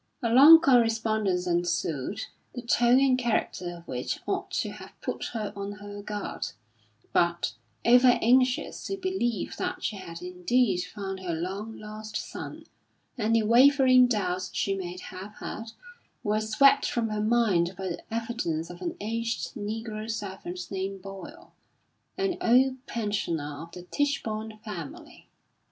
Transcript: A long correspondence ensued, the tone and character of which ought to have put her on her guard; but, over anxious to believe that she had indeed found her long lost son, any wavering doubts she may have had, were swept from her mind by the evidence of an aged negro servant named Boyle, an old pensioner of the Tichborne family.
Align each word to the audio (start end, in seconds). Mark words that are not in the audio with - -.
A 0.23 0.33
long 0.33 0.59
correspondence 0.59 1.45
ensued, 1.45 2.25
the 2.55 2.63
tone 2.63 2.99
and 2.99 3.19
character 3.19 3.77
of 3.77 3.87
which 3.87 4.19
ought 4.25 4.49
to 4.53 4.71
have 4.71 4.99
put 4.99 5.25
her 5.25 5.53
on 5.55 5.73
her 5.73 6.01
guard; 6.01 6.47
but, 7.13 7.53
over 7.85 8.17
anxious 8.19 8.83
to 8.87 8.97
believe 8.97 9.57
that 9.57 9.83
she 9.83 9.97
had 9.97 10.23
indeed 10.23 10.81
found 10.81 11.19
her 11.19 11.35
long 11.35 11.77
lost 11.77 12.17
son, 12.17 12.63
any 13.15 13.43
wavering 13.43 14.07
doubts 14.07 14.49
she 14.51 14.73
may 14.73 14.97
have 14.97 15.33
had, 15.35 15.73
were 16.23 16.41
swept 16.41 16.89
from 16.89 17.09
her 17.09 17.21
mind 17.21 17.75
by 17.77 17.87
the 17.89 18.01
evidence 18.11 18.71
of 18.71 18.81
an 18.81 18.97
aged 18.99 19.53
negro 19.53 20.09
servant 20.09 20.71
named 20.71 21.03
Boyle, 21.03 21.53
an 22.17 22.37
old 22.41 22.83
pensioner 22.87 23.61
of 23.61 23.71
the 23.73 23.83
Tichborne 23.83 24.57
family. 24.65 25.27